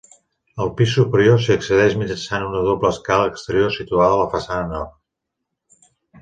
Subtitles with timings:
[0.63, 5.89] Al pis superior s'hi accedeix mitjançant una doble escala exterior situada a la façana nord.